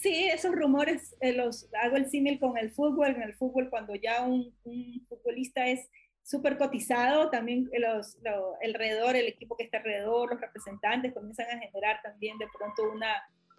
Sí, 0.05 0.29
esos 0.31 0.53
rumores 0.53 1.15
eh, 1.19 1.33
los 1.33 1.67
hago 1.81 1.95
el 1.95 2.07
símil 2.07 2.39
con 2.39 2.57
el 2.59 2.69
fútbol. 2.69 3.15
En 3.15 3.23
el 3.23 3.33
fútbol, 3.33 3.71
cuando 3.71 3.95
ya 3.95 4.21
un, 4.21 4.53
un 4.63 5.03
futbolista 5.09 5.67
es 5.67 5.89
súper 6.25 6.57
cotizado, 6.57 7.29
también 7.29 7.69
los, 7.79 8.17
el 8.63 9.27
equipo 9.27 9.55
que 9.55 9.63
está 9.63 9.77
alrededor, 9.77 10.31
los 10.31 10.41
representantes 10.41 11.13
comienzan 11.13 11.45
a 11.45 11.59
generar 11.59 12.01
también 12.01 12.39
de 12.39 12.47
pronto 12.57 12.91
una, 12.91 13.13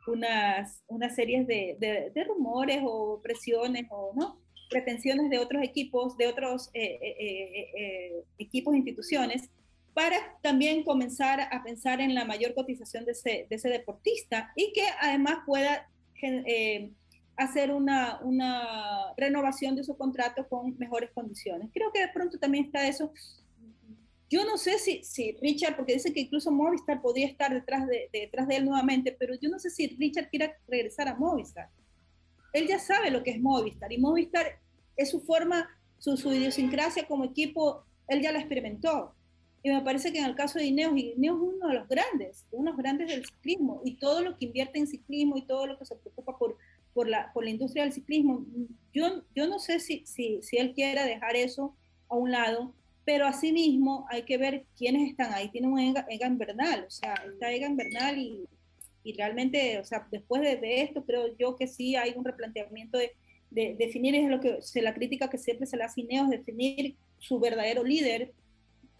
unas, 0.08 0.82
unas 0.88 1.14
series 1.14 1.46
de, 1.46 1.76
de, 2.12 2.24
rumores 2.24 2.80
o 2.84 3.20
presiones 3.22 3.86
o 3.90 4.12
no 4.16 4.40
pretensiones 4.68 5.30
de 5.30 5.38
otros 5.38 5.62
equipos, 5.62 6.16
de 6.16 6.26
otros 6.26 6.70
eh, 6.74 6.98
eh, 7.00 7.70
eh, 7.78 8.24
equipos 8.38 8.74
e 8.74 8.78
instituciones, 8.78 9.48
para 9.94 10.16
también 10.42 10.82
comenzar 10.82 11.40
a 11.40 11.62
pensar 11.62 12.00
en 12.00 12.16
la 12.16 12.24
mayor 12.24 12.52
cotización 12.52 13.04
de 13.04 13.12
ese, 13.12 13.46
de 13.48 13.56
ese 13.56 13.68
deportista 13.68 14.52
y 14.56 14.72
que 14.72 14.82
además 15.00 15.38
pueda 15.46 15.88
hacer 17.36 17.70
una, 17.72 18.18
una 18.22 19.12
renovación 19.16 19.76
de 19.76 19.84
su 19.84 19.96
contrato 19.96 20.48
con 20.48 20.76
mejores 20.78 21.10
condiciones. 21.12 21.70
Creo 21.72 21.92
que 21.92 22.00
de 22.00 22.08
pronto 22.08 22.38
también 22.38 22.66
está 22.66 22.86
eso. 22.86 23.12
Yo 24.28 24.44
no 24.44 24.56
sé 24.56 24.78
si, 24.78 25.04
si 25.04 25.32
Richard, 25.40 25.76
porque 25.76 25.94
dice 25.94 26.12
que 26.12 26.20
incluso 26.20 26.50
Movistar 26.50 27.00
podría 27.00 27.26
estar 27.26 27.52
detrás 27.52 27.86
de, 27.86 28.08
detrás 28.12 28.48
de 28.48 28.56
él 28.56 28.64
nuevamente, 28.64 29.14
pero 29.16 29.34
yo 29.34 29.48
no 29.48 29.58
sé 29.58 29.70
si 29.70 29.86
Richard 29.86 30.30
quiera 30.30 30.56
regresar 30.66 31.08
a 31.08 31.14
Movistar. 31.14 31.68
Él 32.52 32.66
ya 32.66 32.78
sabe 32.78 33.10
lo 33.10 33.22
que 33.22 33.32
es 33.32 33.40
Movistar 33.40 33.92
y 33.92 33.98
Movistar 33.98 34.58
es 34.96 35.10
su 35.10 35.20
forma, 35.20 35.68
su, 35.98 36.16
su 36.16 36.32
idiosincrasia 36.32 37.06
como 37.06 37.24
equipo, 37.24 37.84
él 38.08 38.22
ya 38.22 38.32
la 38.32 38.38
experimentó. 38.38 39.14
Y 39.62 39.70
me 39.70 39.82
parece 39.82 40.12
que 40.12 40.18
en 40.18 40.24
el 40.24 40.36
caso 40.36 40.58
de 40.58 40.64
Ineos, 40.64 40.96
Ineos 40.96 41.36
es 41.36 41.42
uno 41.42 41.68
de 41.68 41.74
los 41.74 41.88
grandes, 41.88 42.46
uno 42.50 42.70
de 42.70 42.76
los 42.76 42.78
grandes 42.78 43.08
del 43.08 43.26
ciclismo, 43.26 43.82
y 43.84 43.96
todo 43.96 44.22
lo 44.22 44.36
que 44.36 44.46
invierte 44.46 44.78
en 44.78 44.86
ciclismo 44.86 45.36
y 45.36 45.42
todo 45.42 45.66
lo 45.66 45.78
que 45.78 45.84
se 45.84 45.96
preocupa 45.96 46.38
por 46.38 46.56
por 46.96 47.10
la, 47.10 47.30
por 47.34 47.44
la 47.44 47.50
industria 47.50 47.84
del 47.84 47.92
ciclismo. 47.92 48.46
Yo, 48.94 49.22
yo 49.34 49.46
no 49.46 49.58
sé 49.58 49.80
si, 49.80 50.06
si, 50.06 50.40
si 50.40 50.56
él 50.56 50.72
quiere 50.72 51.04
dejar 51.04 51.36
eso 51.36 51.76
a 52.08 52.16
un 52.16 52.32
lado, 52.32 52.72
pero 53.04 53.26
asimismo 53.26 54.06
hay 54.08 54.22
que 54.22 54.38
ver 54.38 54.64
quiénes 54.78 55.10
están 55.10 55.34
ahí. 55.34 55.50
Tiene 55.50 55.68
un 55.68 55.78
Egan, 55.78 56.38
Bernal, 56.38 56.86
o 56.86 56.90
sea, 56.90 57.12
está 57.30 57.52
Egan 57.52 57.76
Bernal 57.76 58.16
y, 58.16 58.48
y 59.04 59.12
realmente, 59.12 59.78
o 59.78 59.84
sea, 59.84 60.08
después 60.10 60.40
de, 60.40 60.80
esto 60.80 61.04
creo 61.04 61.36
yo 61.36 61.54
que 61.56 61.66
sí 61.66 61.96
hay 61.96 62.14
un 62.16 62.24
replanteamiento 62.24 62.96
de, 62.96 63.12
de 63.50 63.76
definir, 63.78 64.14
es 64.14 64.30
lo 64.30 64.40
que 64.40 64.62
se 64.62 64.80
la 64.80 64.94
crítica 64.94 65.28
que 65.28 65.36
siempre 65.36 65.66
se 65.66 65.76
le 65.76 65.84
hace 65.84 66.00
Ineos, 66.00 66.30
definir 66.30 66.96
su 67.18 67.38
verdadero 67.38 67.84
líder, 67.84 68.32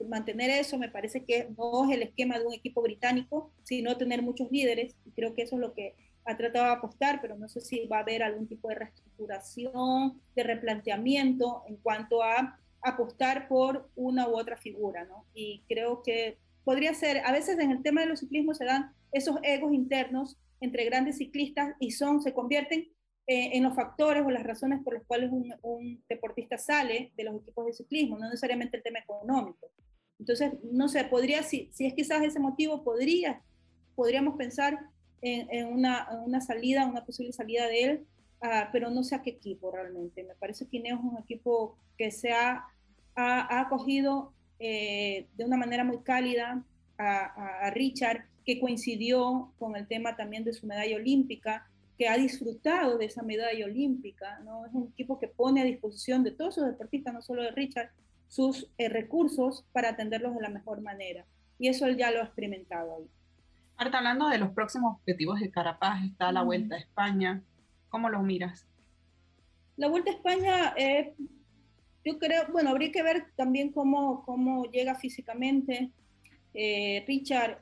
mantener 0.06 0.50
eso 0.50 0.76
me 0.76 0.90
parece 0.90 1.24
que 1.24 1.48
no 1.56 1.88
es 1.88 1.96
el 1.96 2.02
esquema 2.02 2.38
de 2.38 2.44
un 2.44 2.52
equipo 2.52 2.82
británico, 2.82 3.50
sino 3.62 3.96
tener 3.96 4.20
muchos 4.20 4.52
líderes, 4.52 4.94
y 5.06 5.12
creo 5.12 5.32
que 5.32 5.42
eso 5.42 5.54
es 5.54 5.62
lo 5.62 5.72
que 5.72 5.94
ha 6.26 6.36
tratado 6.36 6.66
de 6.66 6.72
apostar, 6.72 7.20
pero 7.20 7.36
no 7.36 7.48
sé 7.48 7.60
si 7.60 7.86
va 7.86 7.98
a 7.98 8.00
haber 8.00 8.22
algún 8.22 8.48
tipo 8.48 8.68
de 8.68 8.74
reestructuración, 8.74 10.20
de 10.34 10.42
replanteamiento 10.42 11.62
en 11.68 11.76
cuanto 11.76 12.22
a 12.22 12.58
apostar 12.82 13.48
por 13.48 13.88
una 13.94 14.28
u 14.28 14.36
otra 14.36 14.56
figura, 14.56 15.04
¿no? 15.04 15.24
Y 15.34 15.62
creo 15.68 16.02
que 16.02 16.38
podría 16.64 16.94
ser, 16.94 17.18
a 17.24 17.32
veces 17.32 17.58
en 17.58 17.70
el 17.70 17.82
tema 17.82 18.00
de 18.00 18.08
los 18.08 18.20
ciclismos 18.20 18.58
se 18.58 18.64
dan 18.64 18.92
esos 19.12 19.36
egos 19.42 19.72
internos 19.72 20.36
entre 20.60 20.84
grandes 20.84 21.18
ciclistas 21.18 21.74
y 21.78 21.92
son, 21.92 22.20
se 22.20 22.32
convierten 22.32 22.88
eh, 23.28 23.50
en 23.56 23.62
los 23.62 23.74
factores 23.74 24.24
o 24.24 24.30
las 24.30 24.44
razones 24.44 24.82
por 24.82 24.94
las 24.94 25.04
cuales 25.04 25.30
un, 25.30 25.52
un, 25.62 26.02
deportista 26.08 26.58
sale 26.58 27.12
de 27.16 27.24
los 27.24 27.36
equipos 27.36 27.66
de 27.66 27.72
ciclismo, 27.72 28.18
no 28.18 28.26
necesariamente 28.26 28.76
el 28.76 28.82
tema 28.82 29.00
económico. 29.00 29.70
Entonces, 30.18 30.52
no 30.72 30.88
sé, 30.88 31.04
podría, 31.04 31.42
si, 31.42 31.70
si 31.72 31.86
es 31.86 31.94
quizás 31.94 32.22
ese 32.22 32.40
motivo, 32.40 32.82
podría, 32.84 33.42
podríamos 33.94 34.36
pensar 34.36 34.78
en, 35.22 35.66
una, 35.66 36.08
una, 36.24 36.40
salida, 36.40 36.86
una 36.86 37.04
posible 37.04 37.32
salida 37.32 37.66
de 37.66 37.84
él, 37.84 38.06
uh, 38.42 38.68
pero 38.72 38.90
no 38.90 39.02
sé 39.02 39.14
a 39.14 39.22
qué 39.22 39.30
equipo 39.30 39.70
realmente. 39.70 40.22
Me 40.22 40.34
parece 40.34 40.66
que 40.66 40.76
Ineos 40.76 41.00
es 41.00 41.04
un 41.04 41.18
equipo 41.18 41.76
que 41.96 42.10
se 42.10 42.32
ha, 42.32 42.66
acogido 43.18 44.34
eh, 44.58 45.26
de 45.38 45.44
una 45.46 45.56
manera 45.56 45.84
muy 45.84 46.00
cálida 46.00 46.62
a, 46.98 47.66
a, 47.66 47.70
Richard, 47.70 48.26
que 48.44 48.60
coincidió 48.60 49.52
con 49.58 49.74
el 49.74 49.86
tema 49.86 50.16
también 50.16 50.44
de 50.44 50.52
su 50.52 50.66
medalla 50.66 50.96
olímpica, 50.96 51.66
que 51.96 52.08
ha 52.08 52.18
disfrutado 52.18 52.98
de 52.98 53.06
esa 53.06 53.22
medalla 53.22 53.64
olímpica, 53.64 54.38
¿no? 54.40 54.66
Es 54.66 54.74
un 54.74 54.90
equipo 54.92 55.18
que 55.18 55.28
pone 55.28 55.62
a 55.62 55.64
disposición 55.64 56.24
de 56.24 56.30
todos 56.30 56.56
sus 56.56 56.66
deportistas, 56.66 57.14
no 57.14 57.22
solo 57.22 57.42
de 57.42 57.52
Richard, 57.52 57.90
sus 58.28 58.68
eh, 58.76 58.88
recursos 58.88 59.64
para 59.72 59.90
atenderlos 59.90 60.34
de 60.34 60.42
la 60.42 60.50
mejor 60.50 60.80
manera. 60.80 61.24
Y 61.58 61.68
eso 61.68 61.86
él 61.86 61.96
ya 61.96 62.10
lo 62.10 62.20
ha 62.20 62.24
experimentado 62.24 62.96
ahí. 62.96 63.08
Marta, 63.78 63.98
hablando 63.98 64.28
de 64.28 64.38
los 64.38 64.52
próximos 64.52 64.96
objetivos 64.96 65.38
de 65.38 65.50
Carapaz, 65.50 66.02
está 66.02 66.32
la 66.32 66.42
Vuelta 66.42 66.76
a 66.76 66.78
España. 66.78 67.42
¿Cómo 67.90 68.08
lo 68.08 68.22
miras? 68.22 68.66
La 69.76 69.88
Vuelta 69.88 70.10
a 70.10 70.14
España, 70.14 70.74
eh, 70.78 71.12
yo 72.02 72.18
creo, 72.18 72.46
bueno, 72.52 72.70
habría 72.70 72.90
que 72.90 73.02
ver 73.02 73.26
también 73.36 73.72
cómo, 73.72 74.24
cómo 74.24 74.64
llega 74.64 74.94
físicamente. 74.94 75.90
Eh, 76.54 77.04
Richard, 77.06 77.60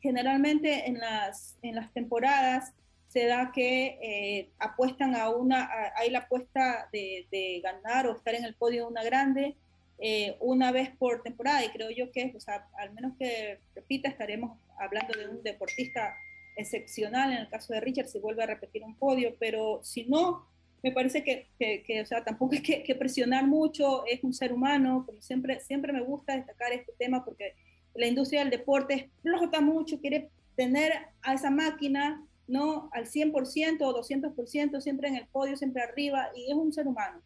generalmente 0.00 0.86
en 0.86 0.98
las, 0.98 1.56
en 1.62 1.76
las 1.76 1.90
temporadas 1.94 2.74
se 3.08 3.26
da 3.26 3.50
que 3.52 4.52
apuestan 4.58 5.16
a 5.16 5.30
una, 5.30 5.70
hay 5.96 6.10
la 6.10 6.20
apuesta 6.20 6.88
de, 6.92 7.26
de, 7.32 7.60
ganar 7.64 8.06
o 8.06 8.16
estar 8.16 8.34
en 8.34 8.44
el 8.44 8.54
podio 8.54 8.84
de 8.84 8.90
una 8.90 9.02
grande 9.02 9.56
eh, 9.98 10.36
una 10.40 10.72
vez 10.72 10.90
por 10.96 11.22
temporada 11.22 11.64
y 11.64 11.70
creo 11.70 11.90
yo 11.90 12.10
que, 12.12 12.32
o 12.36 12.40
sea, 12.40 12.68
al 12.78 12.92
menos 12.92 13.14
que 13.18 13.60
repita, 13.74 14.08
estaremos 14.08 14.58
hablando 14.78 15.18
de 15.18 15.28
un 15.28 15.42
deportista 15.42 16.14
excepcional 16.56 17.32
en 17.32 17.38
el 17.38 17.48
caso 17.48 17.72
de 17.72 17.80
Richard 17.80 18.08
si 18.08 18.18
vuelve 18.18 18.42
a 18.42 18.46
repetir 18.46 18.82
un 18.82 18.96
podio, 18.96 19.34
pero 19.38 19.80
si 19.82 20.04
no, 20.04 20.46
me 20.82 20.92
parece 20.92 21.24
que, 21.24 21.48
que, 21.58 22.00
o 22.00 22.06
sea, 22.06 22.22
tampoco 22.24 22.54
hay 22.54 22.62
que, 22.62 22.82
que, 22.82 22.94
presionar 22.94 23.46
mucho, 23.46 24.04
es 24.06 24.22
un 24.22 24.32
ser 24.32 24.52
humano, 24.52 25.04
como 25.06 25.20
siempre, 25.22 25.60
siempre 25.60 25.92
me 25.92 26.02
gusta 26.02 26.36
destacar 26.36 26.72
este 26.72 26.92
tema 26.98 27.24
porque 27.24 27.54
la 27.94 28.06
industria 28.06 28.40
del 28.40 28.50
deporte 28.50 28.94
explota 28.94 29.60
mucho, 29.60 30.00
quiere 30.00 30.30
tener 30.54 30.92
a 31.22 31.34
esa 31.34 31.50
máquina, 31.50 32.22
¿no? 32.46 32.88
Al 32.92 33.06
100% 33.06 33.80
o 33.80 34.02
200%, 34.02 34.80
siempre 34.80 35.08
en 35.08 35.16
el 35.16 35.26
podio, 35.26 35.56
siempre 35.56 35.82
arriba, 35.82 36.30
y 36.34 36.50
es 36.50 36.54
un 36.54 36.72
ser 36.72 36.86
humano. 36.86 37.20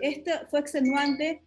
Este 0.00 0.32
fue 0.50 0.60
extenuante, 0.60 1.42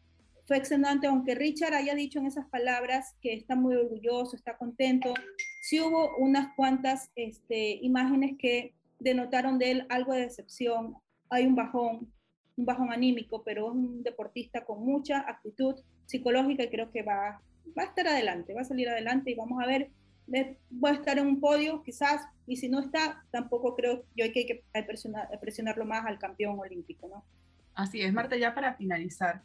fue 0.47 0.57
excelente, 0.57 1.07
aunque 1.07 1.35
Richard 1.35 1.73
haya 1.73 1.93
dicho 1.93 2.19
en 2.19 2.25
esas 2.25 2.47
palabras 2.47 3.15
que 3.21 3.33
está 3.33 3.55
muy 3.55 3.75
orgulloso, 3.75 4.37
está 4.37 4.57
contento, 4.57 5.13
sí 5.61 5.81
hubo 5.81 6.15
unas 6.17 6.55
cuantas 6.55 7.11
este, 7.15 7.79
imágenes 7.81 8.37
que 8.39 8.73
denotaron 8.97 9.59
de 9.59 9.71
él 9.71 9.85
algo 9.89 10.13
de 10.13 10.21
decepción, 10.21 10.95
hay 11.29 11.45
un 11.45 11.55
bajón, 11.55 12.13
un 12.55 12.65
bajón 12.65 12.93
anímico, 12.93 13.43
pero 13.43 13.67
es 13.67 13.73
un 13.73 14.03
deportista 14.03 14.63
con 14.63 14.85
mucha 14.85 15.19
actitud 15.19 15.75
psicológica 16.05 16.63
y 16.63 16.69
creo 16.69 16.91
que 16.91 17.03
va, 17.03 17.41
va 17.77 17.83
a 17.83 17.87
estar 17.87 18.07
adelante, 18.07 18.53
va 18.53 18.61
a 18.61 18.65
salir 18.65 18.87
adelante 18.87 19.31
y 19.31 19.35
vamos 19.35 19.61
a 19.61 19.67
ver, 19.67 19.91
va 20.33 20.91
a 20.91 20.93
estar 20.93 21.17
en 21.19 21.27
un 21.27 21.41
podio 21.41 21.83
quizás, 21.83 22.21
y 22.45 22.55
si 22.55 22.69
no 22.69 22.79
está, 22.79 23.25
tampoco 23.31 23.75
creo 23.75 24.05
yo 24.15 24.31
que, 24.31 24.39
hay 24.39 24.45
que 24.45 24.63
presionar, 24.85 25.27
presionarlo 25.41 25.83
más 25.83 26.05
al 26.05 26.17
campeón 26.17 26.57
olímpico, 26.57 27.09
¿no? 27.09 27.25
Así 27.73 28.01
es, 28.01 28.13
Marta, 28.13 28.37
ya 28.37 28.55
para 28.55 28.75
finalizar, 28.75 29.43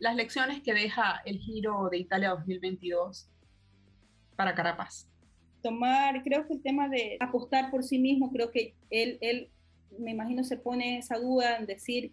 las 0.00 0.16
lecciones 0.16 0.62
que 0.62 0.74
deja 0.74 1.22
el 1.24 1.38
Giro 1.38 1.88
de 1.90 1.98
Italia 1.98 2.30
2022 2.30 3.28
para 4.34 4.54
Carapaz? 4.54 5.06
Tomar, 5.62 6.22
creo 6.22 6.46
que 6.46 6.54
el 6.54 6.62
tema 6.62 6.88
de 6.88 7.18
apostar 7.20 7.70
por 7.70 7.84
sí 7.84 7.98
mismo, 7.98 8.32
creo 8.32 8.50
que 8.50 8.74
él, 8.88 9.18
él 9.20 9.50
me 9.98 10.12
imagino, 10.12 10.42
se 10.42 10.56
pone 10.56 10.98
esa 10.98 11.18
duda 11.18 11.58
en 11.58 11.66
decir, 11.66 12.12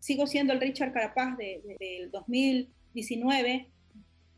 sigo 0.00 0.26
siendo 0.26 0.54
el 0.54 0.60
Richard 0.60 0.92
Carapaz 0.92 1.36
del 1.36 1.62
de, 1.78 2.08
2019, 2.10 3.68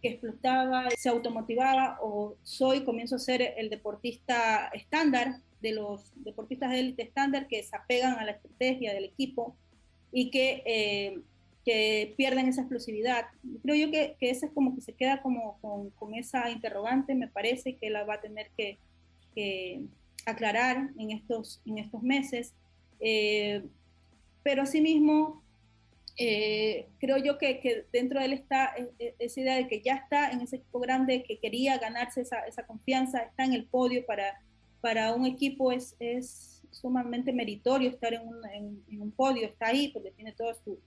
que 0.03 0.09
explotaba, 0.09 0.89
se 0.97 1.09
automotivaba, 1.09 1.99
o 2.03 2.37
soy, 2.43 2.85
comienzo 2.85 3.17
a 3.17 3.21
ser 3.21 3.55
el 3.57 3.71
deportista 3.71 4.69
estándar, 4.75 5.37
de 5.61 5.73
los 5.73 6.11
deportistas 6.17 6.71
de 6.71 6.81
élite 6.81 7.03
estándar 7.03 7.47
que 7.47 7.63
se 7.63 7.77
apegan 7.77 8.19
a 8.19 8.25
la 8.25 8.33
estrategia 8.33 8.95
del 8.95 9.05
equipo 9.05 9.57
y 10.11 10.31
que 10.31 10.63
eh, 10.65 11.21
que 11.65 12.15
pierden 12.17 12.49
esa 12.49 12.63
explosividad. 12.63 13.27
Creo 13.63 13.77
yo 13.77 13.91
que, 13.91 14.17
que 14.19 14.31
esa 14.31 14.47
es 14.47 14.53
como 14.53 14.75
que 14.75 14.81
se 14.81 14.95
queda 14.95 15.23
como 15.23 15.59
con, 15.61 15.91
con, 15.91 16.15
esa 16.15 16.51
interrogante, 16.51 17.15
me 17.15 17.29
parece 17.29 17.77
que 17.77 17.91
la 17.91 18.05
va 18.05 18.15
a 18.15 18.21
tener 18.21 18.51
que, 18.57 18.79
que 19.35 19.83
aclarar 20.27 20.91
en 20.99 21.11
estos, 21.11 21.61
en 21.67 21.79
estos 21.79 22.03
meses. 22.03 22.55
Eh, 23.01 23.63
pero 24.43 24.63
asimismo, 24.63 25.43
eh, 26.17 26.87
creo 26.99 27.19
yo 27.19 27.39
que, 27.39 27.61
que, 27.61 27.85
dentro 27.93 28.21
de 28.21 28.27
él 28.27 28.33
está 28.33 28.75
e, 28.77 28.91
e, 28.99 29.15
esa 29.19 29.41
idea 29.41 29.57
de 29.57 29.69
que 29.69 29.83
ya 29.83 29.95
está 29.95 30.31
en 30.31 30.41
ese 30.41 30.57
equipo 30.57 30.81
grande, 30.81 31.25
que 31.25 31.39
quería 31.39 31.79
ganarse 31.79 32.23
esa, 32.23 32.41
esa 32.47 32.67
confianza, 32.67 33.21
está 33.21 33.45
en 33.45 33.53
el 33.53 33.65
podio 33.65 34.05
para, 34.07 34.41
para 34.81 35.15
un 35.15 35.27
equipo, 35.27 35.73
es, 35.73 35.95
es 35.99 36.63
sumamente 36.71 37.33
meritorio 37.33 37.91
estar 37.91 38.15
en 38.15 38.27
un, 38.27 38.49
en, 38.51 38.83
en 38.91 39.03
un 39.03 39.11
podio, 39.11 39.47
está 39.47 39.69
ahí 39.69 39.89
porque 39.89 40.11
tiene 40.11 40.33
todo 40.33 40.55
su 40.55 40.79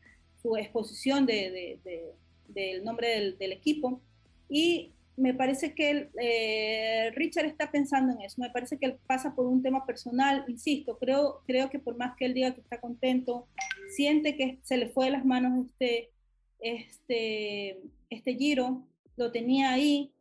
su 0.43 0.55
exposición 0.57 1.25
de, 1.25 1.79
del 2.47 2.83
nombre 2.83 3.33
del, 3.39 3.51
equipo. 3.51 4.01
Y 4.49 4.91
me 5.15 5.33
parece 5.33 5.73
que 5.73 6.09
eh, 6.21 7.11
Richard 7.15 7.45
está 7.45 7.71
pensando 7.71 8.13
en 8.13 8.21
eso. 8.21 8.41
Me 8.41 8.49
parece 8.49 8.77
que 8.77 8.85
él 8.85 8.97
pasa 9.07 9.33
por 9.33 9.47
un 9.47 9.63
tema 9.63 9.85
personal, 9.85 10.45
insisto, 10.47 10.97
creo, 10.99 11.41
creo 11.47 11.69
que 11.69 11.79
por 11.79 11.97
más 11.97 12.15
que 12.17 12.25
él 12.25 12.33
diga 12.33 12.53
que 12.53 12.61
está 12.61 12.79
contento, 12.79 13.47
siente 13.95 14.35
que 14.35 14.59
se 14.61 14.77
le 14.77 14.89
fue 14.89 15.05
de 15.05 15.11
las 15.11 15.25
manos 15.25 15.65
este, 15.65 16.11
este, 16.59 17.79
este 18.09 18.35
giro, 18.35 18.85
lo 19.15 19.31
tenía 19.31 19.71
ahí 19.71 20.11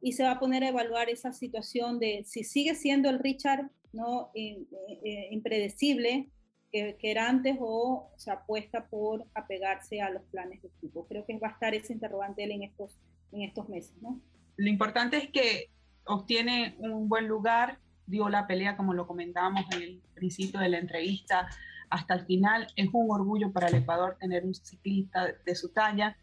y 0.00 0.12
se 0.12 0.24
va 0.24 0.32
a 0.32 0.40
poner 0.40 0.64
a 0.64 0.68
evaluar 0.68 1.10
esa 1.10 1.32
situación 1.32 1.98
de 1.98 2.24
si 2.26 2.44
sigue 2.44 2.74
siendo 2.74 3.08
el 3.08 3.18
Richard 3.18 3.70
no 3.92 4.30
eh, 4.34 4.64
eh, 5.04 5.28
impredecible 5.30 6.28
que, 6.72 6.96
era 7.02 7.28
antes 7.28 7.56
o 7.60 8.10
se 8.16 8.30
apuesta 8.30 8.86
por 8.86 9.26
apegarse 9.34 10.00
a 10.00 10.10
los 10.10 10.22
planes 10.24 10.62
de 10.62 10.68
equipo. 10.68 11.06
Creo 11.06 11.24
que 11.26 11.38
va 11.38 11.48
a 11.48 11.52
estar 11.52 11.74
ese 11.74 11.92
interrogante 11.92 12.42
en 12.42 12.62
estos, 12.62 12.98
en 13.30 13.42
estos 13.42 13.68
meses. 13.68 13.94
¿no? 14.00 14.20
Lo 14.56 14.68
importante 14.68 15.18
es 15.18 15.30
que 15.30 15.70
obtiene 16.04 16.74
un 16.78 17.08
buen 17.08 17.28
lugar, 17.28 17.78
dio 18.06 18.28
la 18.28 18.46
pelea 18.46 18.76
como 18.76 18.94
lo 18.94 19.06
comentábamos 19.06 19.64
en 19.72 19.82
el 19.82 20.02
principio 20.14 20.60
de 20.60 20.70
la 20.70 20.78
entrevista 20.78 21.48
hasta 21.90 22.14
el 22.14 22.24
final. 22.24 22.66
Es 22.74 22.88
un 22.92 23.10
orgullo 23.10 23.52
para 23.52 23.68
el 23.68 23.74
Ecuador 23.74 24.16
tener 24.18 24.44
un 24.44 24.54
ciclista 24.54 25.26
de 25.44 25.54
su 25.54 25.68
talla. 25.72 26.16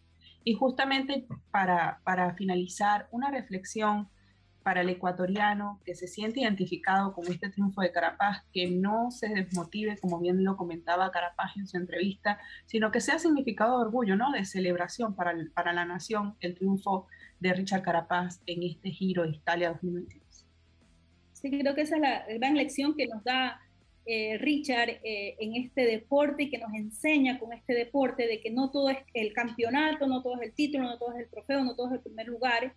Y 0.44 0.53
justamente 0.56 1.27
para, 1.51 2.01
para 2.03 2.34
finalizar, 2.34 3.08
una 3.12 3.29
reflexión 3.29 4.10
para 4.69 4.81
el 4.81 4.89
ecuatoriano 4.89 5.81
que 5.83 5.95
se 5.95 6.07
siente 6.07 6.41
identificado 6.41 7.11
con 7.11 7.25
este 7.25 7.49
triunfo 7.49 7.81
de 7.81 7.91
Carapaz, 7.91 8.43
que 8.53 8.69
no 8.69 9.09
se 9.09 9.27
desmotive, 9.27 9.97
como 9.97 10.19
bien 10.19 10.43
lo 10.43 10.57
comentaba 10.57 11.09
Carapaz 11.09 11.57
en 11.57 11.65
su 11.65 11.75
entrevista, 11.77 12.38
sino 12.67 12.91
que 12.91 13.01
sea 13.01 13.17
significado 13.17 13.79
de 13.79 13.85
orgullo, 13.85 14.15
¿no? 14.15 14.31
de 14.31 14.45
celebración 14.45 15.15
para, 15.15 15.33
para 15.55 15.73
la 15.73 15.85
nación 15.85 16.35
el 16.39 16.53
triunfo 16.53 17.07
de 17.39 17.51
Richard 17.51 17.81
Carapaz 17.81 18.41
en 18.45 18.61
este 18.61 18.91
Giro 18.91 19.23
de 19.23 19.29
Italia 19.29 19.69
2022. 19.69 20.45
Sí, 21.33 21.49
creo 21.49 21.73
que 21.73 21.81
esa 21.81 21.95
es 21.95 22.01
la 22.03 22.25
gran 22.38 22.55
lección 22.55 22.95
que 22.95 23.07
nos 23.07 23.23
da 23.23 23.59
eh, 24.05 24.38
Richard 24.38 24.99
eh, 25.03 25.35
en 25.39 25.55
este 25.55 25.81
deporte 25.81 26.43
y 26.43 26.51
que 26.51 26.59
nos 26.59 26.75
enseña 26.75 27.39
con 27.39 27.53
este 27.53 27.73
deporte 27.73 28.27
de 28.27 28.39
que 28.39 28.51
no 28.51 28.69
todo 28.69 28.91
es 28.91 28.99
el 29.15 29.33
campeonato, 29.33 30.05
no 30.05 30.21
todo 30.21 30.35
es 30.39 30.49
el 30.49 30.53
título, 30.53 30.83
no 30.83 30.99
todo 30.99 31.13
es 31.13 31.21
el 31.21 31.29
trofeo, 31.31 31.63
no 31.63 31.75
todo 31.75 31.88
es 31.88 31.93
el 31.93 32.01
primer 32.01 32.27
lugar, 32.27 32.75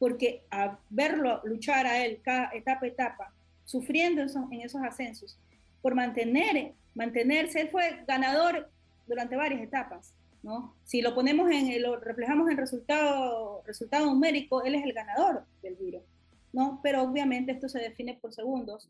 porque 0.00 0.42
a 0.50 0.78
verlo 0.88 1.42
luchar 1.44 1.86
a 1.86 2.04
él 2.04 2.20
cada 2.24 2.50
etapa 2.54 2.86
etapa, 2.86 3.32
sufriendo 3.66 4.22
en 4.22 4.60
esos 4.62 4.82
ascensos, 4.82 5.38
por 5.82 5.94
mantener, 5.94 6.72
mantenerse, 6.94 7.60
él 7.60 7.68
fue 7.68 8.02
ganador 8.08 8.70
durante 9.06 9.36
varias 9.36 9.60
etapas, 9.60 10.14
¿no? 10.42 10.74
Si 10.84 11.02
lo 11.02 11.14
ponemos 11.14 11.50
en, 11.50 11.82
lo 11.82 12.00
reflejamos 12.00 12.50
en 12.50 12.56
resultado, 12.56 13.62
resultado 13.66 14.06
numérico, 14.06 14.62
él 14.62 14.74
es 14.74 14.84
el 14.84 14.94
ganador 14.94 15.44
del 15.62 15.76
Giro, 15.76 16.02
¿no? 16.54 16.80
Pero 16.82 17.02
obviamente 17.02 17.52
esto 17.52 17.68
se 17.68 17.78
define 17.78 18.14
por 18.14 18.32
segundos. 18.32 18.88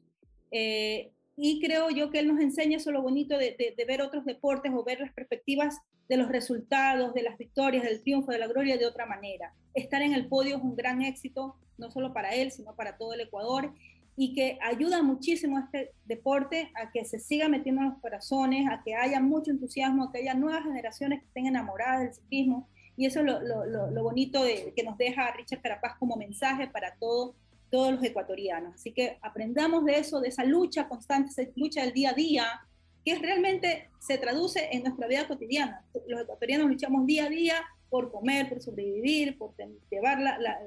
Eh, 0.52 1.10
y 1.36 1.60
creo 1.60 1.90
yo 1.90 2.10
que 2.10 2.18
él 2.18 2.28
nos 2.28 2.40
enseña 2.40 2.76
eso 2.76 2.92
lo 2.92 3.02
bonito 3.02 3.38
de, 3.38 3.74
de, 3.76 3.84
ver 3.84 4.02
otros 4.02 4.24
deportes 4.24 4.72
o 4.74 4.84
ver 4.84 5.00
las 5.00 5.12
perspectivas 5.12 5.78
de 6.08 6.16
los 6.16 6.28
resultados, 6.28 7.14
de 7.14 7.22
las 7.22 7.38
victorias, 7.38 7.84
del 7.84 8.02
triunfo, 8.02 8.32
de 8.32 8.38
la 8.38 8.46
gloria 8.46 8.76
de 8.76 8.86
otra 8.86 9.06
manera. 9.06 9.54
Estar 9.74 10.02
en 10.02 10.12
el 10.12 10.26
podio 10.26 10.56
es 10.56 10.62
un 10.62 10.76
gran 10.76 11.02
éxito, 11.02 11.56
no 11.78 11.90
solo 11.90 12.12
para 12.12 12.34
él, 12.34 12.50
sino 12.50 12.74
para 12.74 12.96
todo 12.98 13.14
el 13.14 13.22
Ecuador 13.22 13.72
y 14.16 14.34
que 14.34 14.58
ayuda 14.60 15.02
muchísimo 15.02 15.56
a 15.56 15.60
este 15.60 15.92
deporte 16.04 16.70
a 16.74 16.90
que 16.90 17.06
se 17.06 17.18
siga 17.18 17.48
metiendo 17.48 17.80
en 17.80 17.88
los 17.88 17.98
corazones, 18.00 18.68
a 18.70 18.82
que 18.82 18.94
haya 18.94 19.18
mucho 19.18 19.50
entusiasmo, 19.50 20.04
a 20.04 20.12
que 20.12 20.18
haya 20.18 20.34
nuevas 20.34 20.62
generaciones 20.62 21.20
que 21.20 21.26
estén 21.26 21.46
enamoradas 21.46 22.00
del 22.00 22.14
ciclismo. 22.14 22.68
Y 22.98 23.06
eso 23.06 23.20
es 23.20 23.24
lo, 23.24 23.40
lo, 23.40 23.90
lo 23.90 24.02
bonito 24.02 24.44
de, 24.44 24.74
que 24.76 24.82
nos 24.82 24.98
deja 24.98 25.30
Richard 25.32 25.62
Carapaz 25.62 25.96
como 25.98 26.16
mensaje 26.16 26.66
para 26.66 26.96
todo, 26.96 27.34
todos 27.70 27.92
los 27.92 28.02
ecuatorianos. 28.02 28.74
Así 28.74 28.92
que 28.92 29.18
aprendamos 29.22 29.84
de 29.84 29.98
eso, 29.98 30.20
de 30.20 30.28
esa 30.28 30.44
lucha 30.44 30.88
constante, 30.88 31.30
esa 31.30 31.50
lucha 31.56 31.82
del 31.82 31.92
día 31.92 32.10
a 32.10 32.14
día, 32.14 32.60
que 33.04 33.18
realmente 33.18 33.88
se 33.98 34.18
traduce 34.18 34.68
en 34.72 34.82
nuestra 34.82 35.06
vida 35.06 35.26
cotidiana. 35.26 35.84
Los 36.06 36.22
ecuatorianos 36.22 36.68
luchamos 36.68 37.06
día 37.06 37.26
a 37.26 37.28
día 37.30 37.64
por 37.88 38.12
comer, 38.12 38.48
por 38.48 38.60
sobrevivir, 38.60 39.38
por 39.38 39.54
llevar 39.90 40.18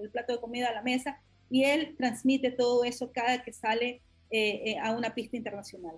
el 0.02 0.10
plato 0.10 0.34
de 0.34 0.40
comida 0.40 0.70
a 0.70 0.74
la 0.74 0.82
mesa 0.82 1.22
y 1.50 1.66
él 1.66 1.96
transmite 1.98 2.52
todo 2.52 2.84
eso 2.84 3.12
cada 3.14 3.44
que 3.44 3.54
sale 3.54 4.02
eh, 4.32 4.62
eh, 4.66 4.80
a 4.80 4.92
una 4.92 5.14
pista 5.14 5.38
internacional. 5.38 5.96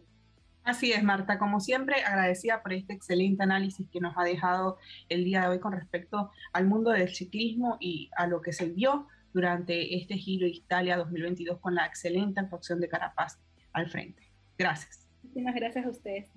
Así 0.64 0.92
es, 0.92 1.04
Marta. 1.04 1.38
Como 1.38 1.60
siempre, 1.60 2.04
agradecida 2.04 2.62
por 2.64 2.74
este 2.74 2.94
excelente 2.94 3.44
análisis 3.44 3.88
que 3.90 4.00
nos 4.00 4.18
ha 4.18 4.24
dejado 4.24 4.78
el 5.10 5.24
día 5.24 5.42
de 5.42 5.48
hoy 5.50 5.60
con 5.60 5.72
respecto 5.72 6.32
al 6.54 6.66
mundo 6.66 6.90
del 6.90 7.14
ciclismo 7.14 7.78
y 7.80 8.10
a 8.18 8.26
lo 8.28 8.42
que 8.42 8.52
se 8.52 8.66
vio 8.66 9.08
durante 9.36 9.98
este 9.98 10.16
Giro 10.16 10.48
Italia 10.48 10.96
2022 10.96 11.60
con 11.60 11.76
la 11.76 11.86
excelente 11.86 12.40
actuación 12.40 12.80
de 12.80 12.88
Carapaz 12.88 13.38
al 13.74 13.90
frente. 13.90 14.32
Gracias. 14.58 15.06
Muchísimas 15.24 15.56
gracias 15.56 15.86
a 15.86 15.90
ustedes. 15.90 16.32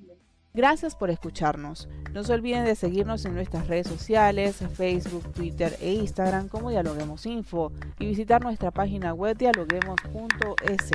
Gracias 0.52 0.96
por 0.96 1.08
escucharnos. 1.08 1.88
No 2.12 2.24
se 2.24 2.32
olviden 2.32 2.64
de 2.64 2.74
seguirnos 2.74 3.24
en 3.24 3.34
nuestras 3.34 3.68
redes 3.68 3.86
sociales, 3.86 4.56
Facebook, 4.74 5.32
Twitter 5.32 5.76
e 5.80 5.92
Instagram 5.92 6.48
como 6.48 6.70
Dialoguemos 6.70 7.24
Info 7.26 7.70
y 8.00 8.06
visitar 8.06 8.42
nuestra 8.42 8.72
página 8.72 9.14
web 9.14 9.36
dialoguemos.es. 9.36 10.90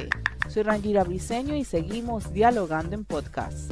Soy 0.50 0.64
Rangira 0.64 1.06
Briseño 1.06 1.56
y 1.56 1.64
seguimos 1.64 2.34
dialogando 2.34 2.96
en 2.96 3.06
podcast. 3.06 3.72